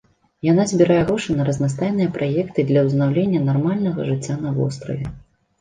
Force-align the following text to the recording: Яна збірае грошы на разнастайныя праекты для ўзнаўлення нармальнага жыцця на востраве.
Яна 0.51 0.63
збірае 0.71 0.97
грошы 1.09 1.35
на 1.39 1.43
разнастайныя 1.49 2.11
праекты 2.17 2.65
для 2.71 2.83
ўзнаўлення 2.87 3.43
нармальнага 3.51 4.07
жыцця 4.09 4.41
на 4.49 4.57
востраве. 4.59 5.05